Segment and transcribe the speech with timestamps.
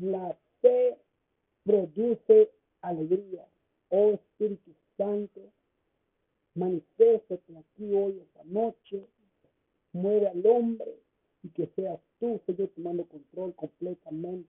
[0.00, 0.96] La fe
[1.62, 2.50] produce
[2.80, 3.46] alegría.
[3.90, 5.52] Oh Espíritu Santo,
[6.54, 9.06] manifiéstate aquí hoy, esta noche.
[9.92, 11.02] Mueve al hombre
[11.42, 14.48] y que seas tú, Señor, tomando control completamente.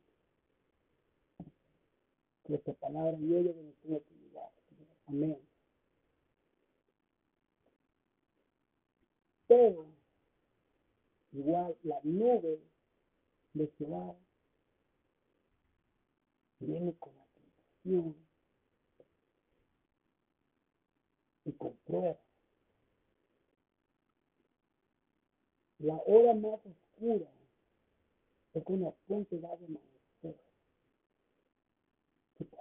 [2.46, 4.50] Que esta palabra llegue de nuestra utilidad.
[5.08, 5.38] Amén.
[9.48, 9.86] Pero,
[11.34, 12.62] igual la nube
[13.54, 14.16] de Jehová
[16.62, 18.16] viene con atención
[21.46, 22.18] y con prueba.
[25.80, 27.28] La hora más oscura
[28.54, 29.82] es cuando punto va a amanecer.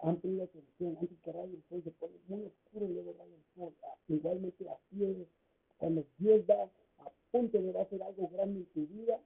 [0.02, 3.34] Antes la atención, antes que raya el sol, se pone muy oscuro y luego raya
[3.34, 3.74] el sol.
[3.82, 5.28] Ah, igualmente así es.
[5.76, 6.70] Cuando Dios va
[7.04, 9.20] a punto de hacer algo grande en tu vida,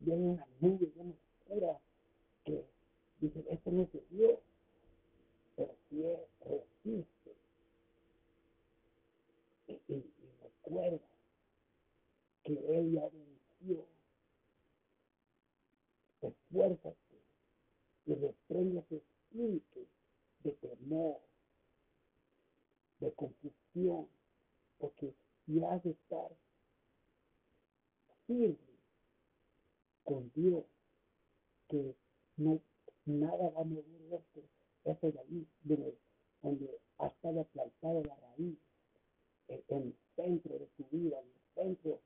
[0.00, 1.80] viene una nube bien oscura
[2.44, 2.73] que
[3.20, 4.38] dice, esto no es de Dios,
[5.56, 7.34] pero es, resiste.
[9.66, 10.04] Y, y,
[10.42, 11.00] recuerda
[12.42, 13.86] que Él ya venció.
[16.20, 16.96] Esfuérzate
[18.06, 19.86] y reprende ese espíritu
[20.42, 21.20] de temor,
[23.00, 24.08] de confusión,
[24.78, 26.30] porque si has de estar
[28.26, 28.56] firme
[30.04, 30.64] con Dios,
[33.06, 34.40] nada va a mover esto,
[34.84, 35.96] eso de ahí, de
[36.42, 38.58] donde ha estado plantado la raíz,
[39.48, 42.00] en el centro de tu vida, en el centro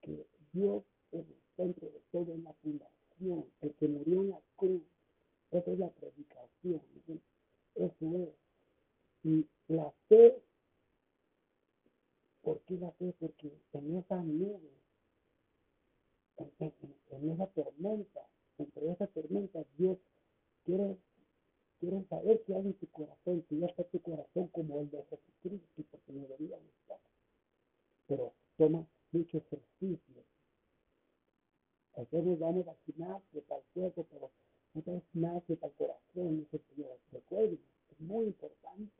[0.00, 4.82] que Dios es el centro de toda la fundación, el que murió en la cruz,
[5.50, 6.80] esa es la predicación,
[7.74, 8.28] eso es.
[9.22, 10.42] Y la fe,
[12.42, 13.14] ¿por qué la fe?
[13.18, 14.70] Porque en esa nube,
[16.36, 19.98] en, esa tormenta, entre esa tormenta, Dios
[20.64, 20.96] quiere,
[21.80, 25.02] quiere saber que hay en tu corazón, que ya está tu corazón como el de
[25.04, 26.98] Jesucristo, porque no debería estar.
[28.06, 30.24] Pero toma mucho ejercicio.
[31.96, 34.30] Veces nos vamos al gimnasio para el cuerpo, pero
[34.74, 37.60] no gimnasio para el corazón, eso recuerden,
[37.90, 38.92] es muy importante.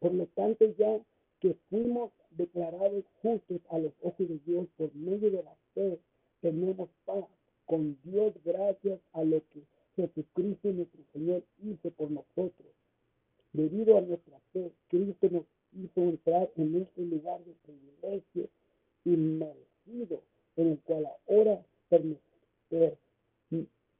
[0.00, 1.00] Por lo tanto, ya
[1.40, 6.00] que fuimos declarados justos a los ojos de Dios por medio de la fe,
[6.40, 7.24] tenemos paz
[7.66, 9.62] con Dios gracias a lo que
[9.96, 12.72] Jesucristo nuestro Señor hizo por nosotros.
[13.52, 18.48] Debido a nuestra fe, Cristo nos hizo entrar en este lugar de privilegio
[19.04, 19.72] inmerecido
[20.56, 21.64] en el cual ahora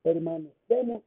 [0.03, 1.03] permanecemos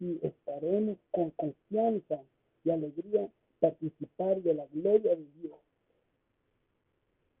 [0.00, 2.22] y estaremos con confianza
[2.64, 3.28] y alegría
[3.60, 5.58] participar de la gloria de Dios.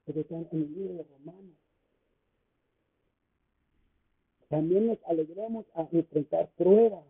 [0.04, 1.56] Pero están en el libro de Romanos.
[4.48, 7.04] También nos alegramos a enfrentar pruebas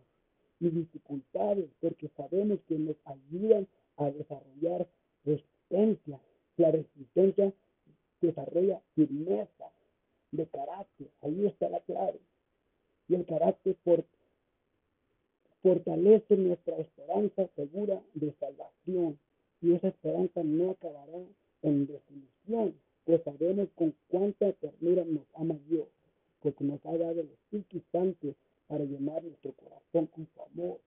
[0.59, 4.87] y dificultades porque sabemos que nos ayudan a desarrollar
[5.25, 6.19] resistencia.
[6.57, 7.51] La resistencia
[8.21, 9.71] desarrolla firmeza
[10.31, 11.09] de carácter.
[11.21, 12.19] Ahí está la clave.
[13.13, 13.77] El carácter
[15.61, 19.19] fortalece nuestra esperanza segura de salvación.
[19.61, 21.19] Y esa esperanza no acabará
[21.61, 22.75] en desilusión,
[23.05, 25.87] pues sabemos con cuánta ternura nos ama Dios,
[26.41, 28.35] porque nos ha dado el Espíritu Santo
[28.67, 30.79] para llenar nuestro corazón con su amor.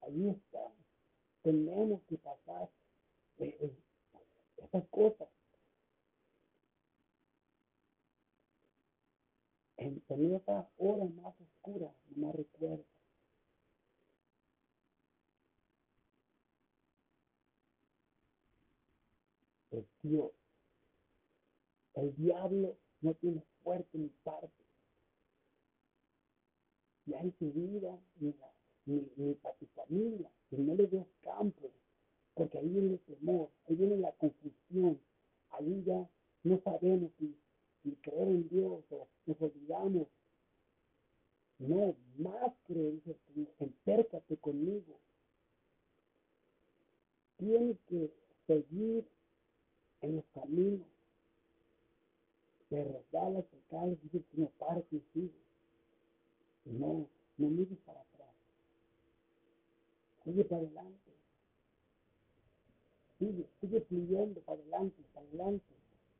[0.00, 0.72] Ahí está.
[1.42, 2.68] Tenemos que pasar
[3.38, 3.70] eh,
[4.56, 5.28] esas cosas.
[9.80, 12.84] En, en esa hora más oscura, no recuerdo.
[19.70, 20.32] Es Dios.
[21.94, 24.52] El diablo no tiene fuerte ni parte.
[27.06, 28.34] Y hay tu vida, ni,
[28.84, 31.70] ni, ni para tu familia, que no le des campo
[32.34, 35.00] porque ahí viene el temor, ahí viene la confusión,
[35.50, 36.08] ahí ya
[36.44, 37.36] no sabemos si,
[38.02, 40.08] creer en Dios o nos olvidamos.
[41.58, 43.16] No, más creer, dice
[44.38, 44.98] conmigo.
[47.36, 48.10] Tienes que
[48.46, 49.06] seguir
[50.02, 50.86] en los caminos.
[52.68, 55.30] Te caes, dice que no pares y.
[56.64, 58.34] No, no mires para atrás.
[60.24, 61.10] Sigue para adelante
[63.20, 65.74] sigue, sigue fluyendo para adelante, para adelante.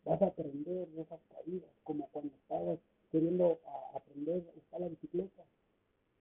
[0.05, 2.79] Vas a aprender de esas caídas, como cuando estabas
[3.11, 3.59] queriendo
[3.95, 5.45] aprender a usar la bicicleta.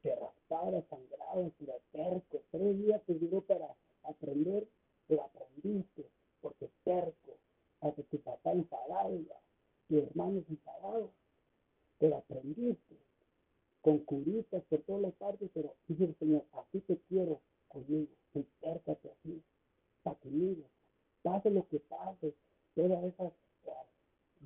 [0.01, 2.41] Te raspabas, sangrabas, pero terco.
[2.51, 4.67] Tres días te duró para aprender,
[5.07, 6.05] pero aprendiste,
[6.41, 7.37] porque terco.
[7.81, 9.19] Hasta tu papá enfadado,
[9.87, 11.11] tu hermano enfadado,
[11.97, 12.95] pero aprendiste.
[13.81, 17.39] con curitas por todas las partes, pero dice el Señor, así te quiero
[17.69, 19.41] conmigo, intércate así,
[20.03, 20.63] para conmigo,
[21.21, 22.33] pase lo que pase,
[22.75, 23.31] todas esas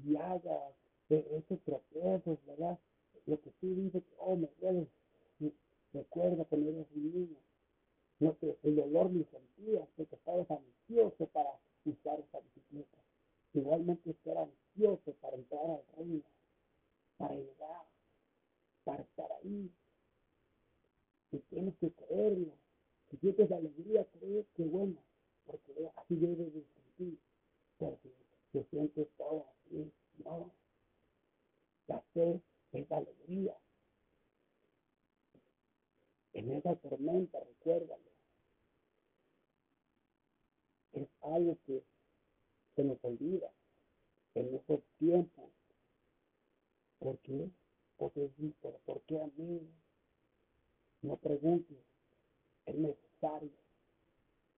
[0.06, 0.74] llagas,
[1.10, 2.78] e-, esos tropiezos, ¿verdad?
[3.26, 4.88] Lo que tú dices, oh, me duele,
[5.94, 7.38] recuerda cuando eres un niño,
[8.20, 11.50] no que el dolor ni sentías porque estabas ansioso para
[11.86, 12.98] usar esa bicicleta.
[13.54, 16.24] Igualmente estar ansioso para entrar al reino,
[17.18, 17.86] para llegar,
[19.02, 19.72] estar ahí.
[21.32, 22.54] Y tienes que creerlo.
[23.10, 25.04] Si tienes alegría, creer que bueno,
[25.46, 27.20] porque así debes de sentir.
[27.78, 28.10] Pero si
[28.52, 29.92] te sientes todo así,
[30.24, 30.52] no.
[31.88, 32.42] La fe
[32.72, 33.58] es alegría.
[36.34, 38.12] En esa tormenta, recuérdalo.
[40.94, 41.84] Es algo que
[42.76, 43.52] se nos olvida
[44.36, 45.52] en esos tiempos.
[47.00, 47.50] ¿Por qué?
[47.98, 48.30] Porque
[48.62, 49.62] pero ¿por qué a mí?
[51.02, 51.78] No preguntes,
[52.66, 53.52] es necesario,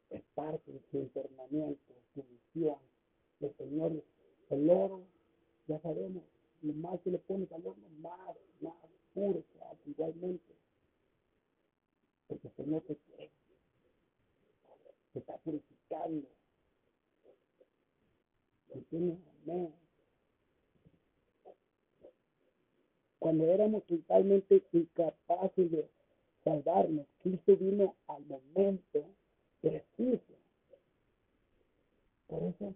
[0.10, 2.78] es parte de su entrenamiento, su misión.
[3.40, 4.04] El Señor,
[4.50, 5.02] el oro,
[5.68, 6.24] ya sabemos,
[6.62, 8.76] lo más que le pones al horno, más, más
[9.14, 9.44] puro
[9.86, 10.56] igualmente.
[12.28, 13.32] Porque el Señor te quiere,
[15.14, 16.28] te está purificando.
[18.70, 19.20] ¿Entiendes?
[19.44, 19.85] Amén.
[23.26, 25.90] Cuando éramos totalmente incapaces de
[26.44, 29.04] salvarnos, Cristo vino al momento
[29.62, 30.36] preciso.
[32.28, 32.76] Por eso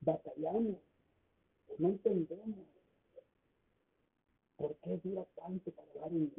[0.00, 0.76] batallamos,
[1.78, 2.68] no entendemos
[4.56, 6.32] por qué dura tanto para dar un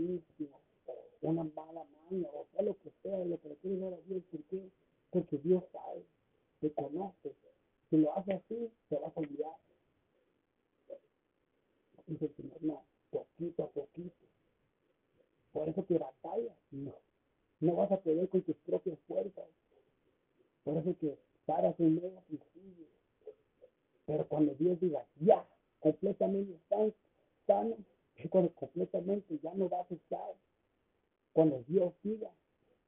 [1.19, 4.23] una mala mano, o sea lo que sea, lo que le quiere dar a Dios,
[4.31, 4.69] ¿por qué?
[5.09, 6.05] Porque Dios sabe,
[6.61, 7.35] te conoce.
[7.89, 9.57] Si lo hace así, te vas a olvidar.
[12.07, 14.25] Dice el Señor, no, poquito a poquito.
[15.51, 16.95] Por eso que batalla, no.
[17.59, 19.45] No vas a poder con tus propias fuerzas.
[20.63, 22.87] Por eso que paras medio y sigues.
[24.05, 25.45] Pero cuando Dios diga, ya,
[25.79, 26.57] completamente
[27.45, 27.75] sano,
[28.15, 30.33] es cuando completamente ya no vas a estar.
[31.33, 32.31] Cuando Dios diga,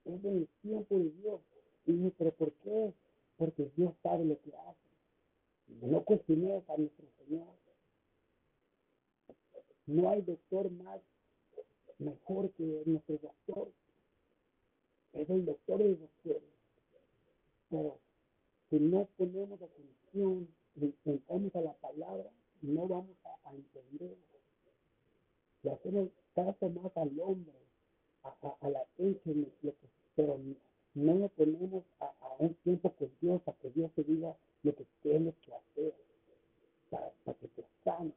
[0.05, 1.41] es en el tiempo de Dios.
[1.85, 2.93] Y dice, pero ¿por qué?
[3.37, 5.87] Porque Dios sabe lo que hace.
[5.87, 7.47] No cuestiones a nuestro Señor.
[9.85, 11.01] No hay doctor más
[11.99, 13.71] mejor que nuestro doctor.
[15.13, 16.44] Es el doctor de doctores.
[17.69, 18.00] Pero
[18.69, 20.48] si no ponemos atención,
[21.06, 22.30] entramos a la palabra,
[22.62, 24.18] no vamos a, entender.
[25.62, 27.54] Le hacemos caso más al hombre,
[28.24, 29.48] a, la gente,
[30.15, 30.39] pero
[30.95, 34.86] no nos ponemos a, un tiempo con Dios, a que Dios te diga lo que
[35.01, 35.94] tienes que hacer
[36.89, 38.13] para, para que te sanes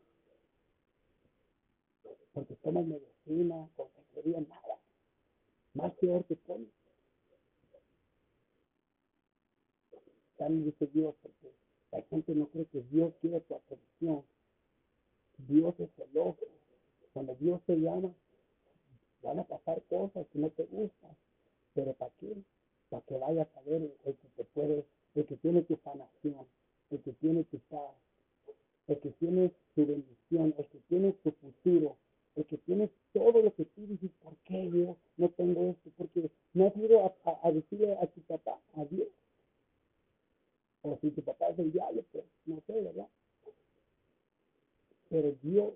[2.36, 4.78] porque tomas medicina, consejería, nada.
[5.72, 6.66] Más peor que todo.
[10.36, 11.54] También dice Dios, porque
[11.92, 14.22] la gente no cree que Dios quiere tu atención.
[15.48, 16.46] Dios es celoso.
[17.14, 18.12] Cuando Dios te llama,
[19.22, 21.16] van a pasar cosas que no te gustan.
[21.74, 22.36] Pero ¿para qué?
[22.88, 24.84] Para que vayas a ver el que te puede,
[25.14, 26.46] el que tiene tu sanación,
[26.90, 27.94] el que tiene tu paz,
[28.86, 31.96] el que tiene tu bendición, el que tiene tu futuro,
[32.36, 35.90] el que tienes todo lo que tú dices, ¿por qué yo no tengo esto?
[35.96, 39.08] Porque no has ido a, decirle a tu papá, a Dios.
[40.82, 43.08] O si tu papá es el diablo, pues no sé, ¿verdad?
[45.08, 45.72] Pero Dios,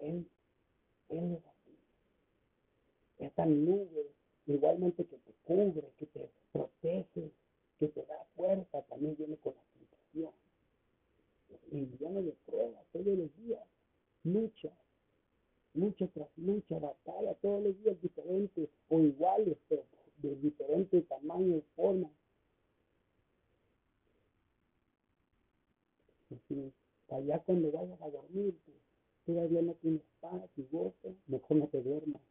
[0.00, 0.28] Él,
[1.18, 1.78] Él es así.
[3.18, 4.12] Esta nube,
[4.46, 7.30] igualmente que te cubre, que te protege,
[7.78, 10.32] que te da fuerza, también viene con la aplicación.
[11.70, 13.62] Y viene de pruebas todos los días
[14.24, 14.72] lucha,
[15.74, 19.84] lucha tras lucha, batalla, todos los días diferentes o iguales, pero
[20.18, 22.10] de diferente tamaño y forma.
[27.08, 28.54] Allá cuando vayas a dormir,
[29.26, 32.22] todavía no tienes paz y gozo, mejor no te duermas.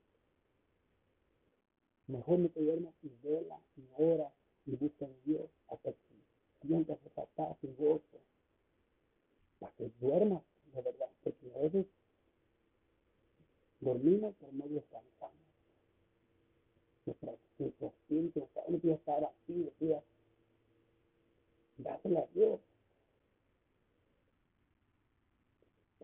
[2.08, 4.32] Mejor no te duermas y vela y ora
[4.66, 8.20] y busca en Dios hasta que sientas esa paz y gozo.
[9.60, 10.42] Para que duermas
[10.74, 11.86] de verdad, porque a veces
[13.82, 15.36] dormimos pero no descansamos.
[17.06, 17.38] Nuestro
[17.88, 20.04] espíritu no quiere estar decía,
[21.78, 22.60] dásela a Dios.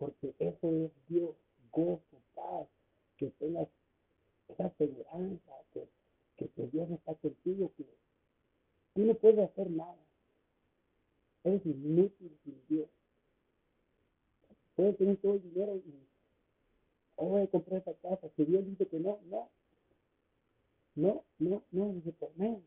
[0.02, 1.36] Porque eso es Dios,
[1.70, 2.66] gozo, paz,
[3.16, 3.68] que tengas
[4.48, 5.06] esa seguridad,
[5.72, 7.86] que, que, Dios está contigo, que
[8.94, 10.02] tú no puedes hacer nada.
[11.44, 12.88] Eres inútil sin Dios
[14.74, 15.80] puede tener todo el dinero
[17.16, 19.48] oh, voy a comprar esta casa, si Dios dice que no, no,
[20.94, 22.60] no, no, no, dice, por no.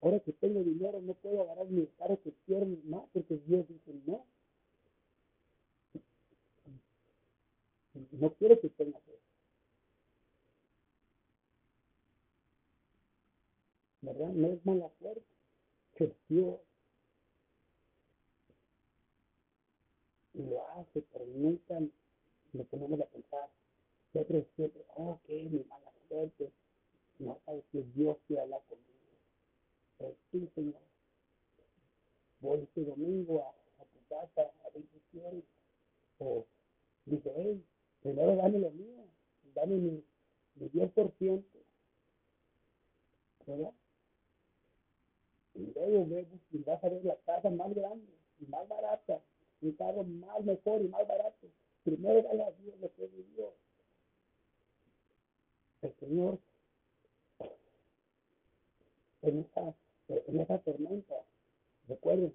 [0.00, 3.92] Ahora que tengo dinero no puedo agarrar mi carro que quiero más porque Dios dice
[4.06, 4.24] no.
[8.12, 9.18] No quiero que tengas eso.
[14.00, 14.28] ¿Verdad?
[14.28, 15.24] No es mala suerte
[15.96, 16.60] que Dios
[20.34, 21.80] lo hace, pero nunca
[22.52, 23.50] lo ponemos a pensar.
[24.12, 26.52] Siempre, siempre, oh, qué mi mala suerte.
[27.18, 28.88] No sabes que Dios quiere hablar conmigo.
[29.98, 30.80] Pero sí, Señor.
[32.40, 35.44] Voy este domingo a, a tu casa a ver si quieres.
[36.20, 36.46] O
[37.04, 37.64] dice, hey,
[38.00, 39.04] primero dame lo mío,
[39.54, 40.04] dame mi,
[40.56, 41.44] mi 10%.
[43.46, 43.72] ¿Verdad?
[45.54, 49.20] Y luego vemos y vas a ver la casa más grande y más barata
[49.60, 51.48] un carro más mejor y más barato.
[51.84, 53.54] Primero dale a Dios lo que Dios.
[55.82, 56.38] El Señor
[59.22, 59.74] en esa,
[60.08, 61.14] en esa tormenta,
[61.88, 62.34] recuerden,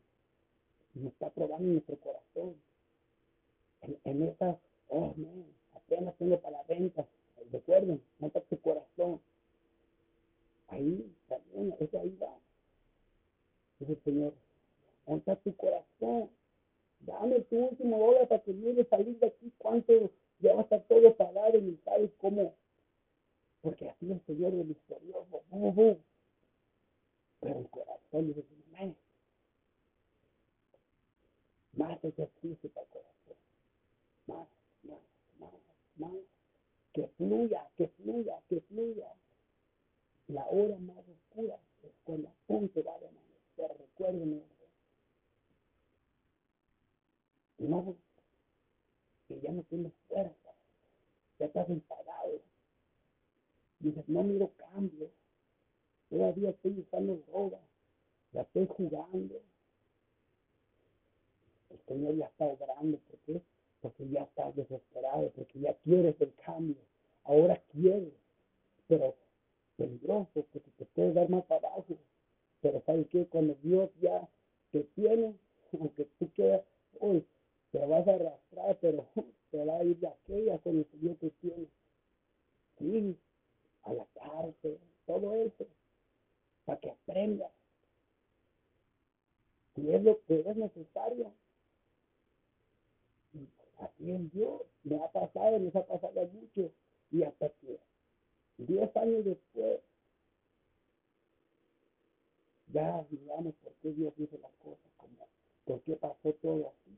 [0.94, 2.56] nos está probando nuestro corazón.
[3.82, 4.60] En, en esa,
[4.94, 7.06] oh man, apenas tengo para la venta.
[7.52, 9.22] Recuerden, está tu corazón.
[10.68, 12.36] Ahí también, es ahí va.
[13.80, 14.34] Dice Señor,
[15.06, 16.30] ¿dónde tu corazón?
[17.06, 20.84] dame tu último dólar para que llegue salir de aquí, cuánto ya va a estar
[20.84, 22.56] todo pagado y sabes cómo.
[23.62, 25.44] Porque así es el Señor del misterioso.
[27.40, 28.96] Pero el corazón dice, más,
[31.74, 33.38] más ejercicio para el corazón.
[34.28, 34.48] Más,
[34.84, 35.00] más,
[35.40, 35.54] más,
[35.98, 36.24] más.
[36.94, 39.08] Que fluya, que fluya, que fluya.
[40.28, 43.78] La hora más oscura es cuando a punto va a amanecer.
[43.78, 44.44] Recuerden
[47.64, 47.96] no,
[49.28, 50.54] que ya no tienes fuerza,
[51.40, 52.42] ya estás enfadado.
[53.80, 55.10] Dices, no miro cambio,
[56.10, 57.60] todavía estoy usando droga,
[58.32, 59.42] ya estoy jugando.
[61.70, 63.42] El Señor ya está obrando, ¿por qué?
[63.82, 66.78] Porque ya estás desesperado, porque ya quieres el cambio,
[67.24, 68.14] ahora quieres,
[68.88, 69.16] pero
[69.76, 71.98] peligroso, porque te puede dar más abajo.
[72.62, 73.26] Pero ¿sabes qué?
[73.28, 74.28] Cuando Dios ya
[74.72, 75.36] te tiene,
[75.80, 76.62] aunque tú quieras,
[77.00, 77.26] hoy
[77.72, 79.06] te vas a arrastrar, pero
[79.52, 81.68] te va a ir de aquella con el Señor que tiene.
[82.78, 83.18] Sí,
[83.84, 85.66] a la cárcel, todo eso,
[86.66, 87.52] para que aprendas.
[89.76, 91.34] Si es lo que es necesario.
[93.80, 96.72] Así es Dios, me ha pasado, nos ha pasado mucho,
[97.12, 97.80] y hasta que
[98.58, 99.82] diez años después,
[103.62, 105.28] por qué Dios dice las cosas, como
[105.66, 106.98] por qué pasó todo así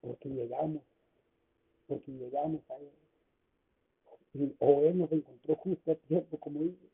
[0.00, 0.82] porque llegamos,
[1.86, 4.56] porque llegamos a Él.
[4.58, 6.88] o Él nos encontró justo a tiempo, como dice,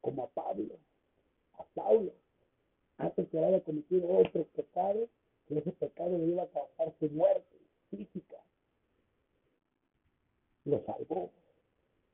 [0.00, 0.78] como a Pablo,
[1.54, 2.12] a Saulo,
[2.98, 5.08] antes que haya cometido otro pecado,
[5.46, 7.56] que ese pecado le iba a causar su muerte
[7.90, 8.36] física.
[10.64, 11.30] Lo salvó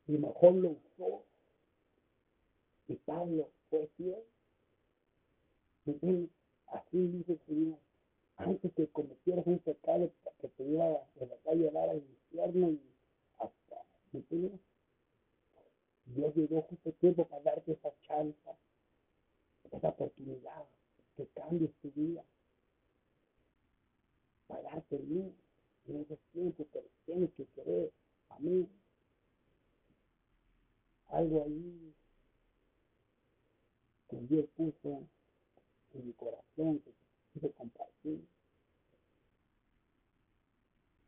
[0.07, 1.25] y mejor lo usó.
[2.89, 4.23] Y Pablo fue fiel.
[5.85, 7.79] Así dice el Señor
[8.37, 10.11] antes que cometieras un pecado
[10.41, 12.81] que te iba a llevar al infierno y
[13.39, 14.61] hasta, ¿me entiendes?
[16.07, 18.37] Dios llegó justo el tiempo para darte esa chance,
[19.71, 20.65] esa oportunidad,
[21.17, 22.25] que cambies tu vida,
[24.49, 25.33] para darte luz
[25.87, 27.93] en esos tiempos, que tienes que querer
[28.31, 28.69] a mí.
[31.09, 31.95] Algo ahí
[34.09, 35.07] que Dios puso
[35.95, 36.93] en mi corazón, que
[37.41, 38.21] de compartir.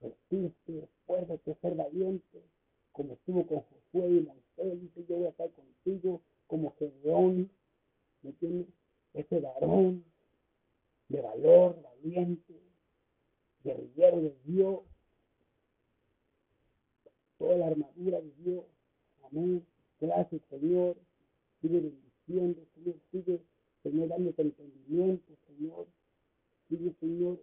[0.00, 2.42] Vestirse, esfuérzate, ser valiente,
[2.92, 7.50] como estuvo con Josué y Moisés, dice yo voy a estar contigo como Gedeón,
[8.22, 8.68] ¿me entiendes?
[9.14, 10.04] Ese varón
[11.08, 12.60] de valor, valiente,
[13.62, 14.80] guerrillero de Dios,
[17.38, 18.64] toda la armadura de Dios,
[19.24, 19.66] amén,
[20.00, 20.96] gracias Señor,
[21.60, 23.40] sigue bendiciendo, Señor, sigue,
[23.84, 25.86] Señor, danos entendimiento, Señor.
[26.70, 27.38] Dile, Señor,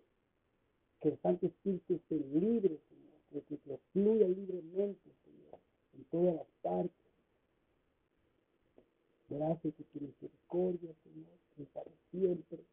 [1.00, 5.60] que el Santo Espíritu esté libre, Señor, que, que fluya libremente, Señor,
[5.93, 6.91] en todas las partes.
[9.29, 12.65] Gracias por tu misericordia, Señor, que para siempre,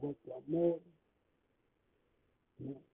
[0.00, 0.80] por tu amor.
[2.56, 2.93] Señor.